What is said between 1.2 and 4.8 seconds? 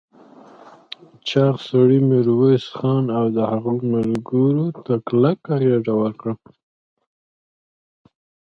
چاغ سړي ميرويس خان او د هغه ملګرو